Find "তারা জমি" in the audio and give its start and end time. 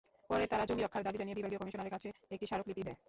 0.47-0.81